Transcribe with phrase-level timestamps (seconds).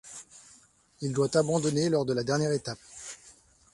[1.01, 2.79] Il doit abandonner lors de la dernière étape.